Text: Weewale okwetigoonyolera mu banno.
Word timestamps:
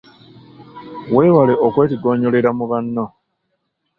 Weewale 1.15 1.53
okwetigoonyolera 1.65 2.49
mu 2.57 2.65
banno. 2.71 3.05